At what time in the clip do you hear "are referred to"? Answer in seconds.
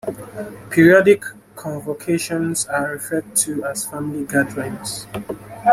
2.65-3.63